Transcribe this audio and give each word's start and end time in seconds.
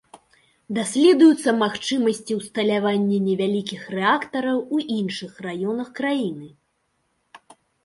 Даследуюцца 0.77 1.49
магчымасці 1.63 2.37
ўсталявання 2.39 3.19
невялікіх 3.27 3.81
рэактараў 3.97 4.57
у 4.79 4.83
іншых 4.97 5.39
раёнах 5.49 5.95
краіны. 6.03 6.47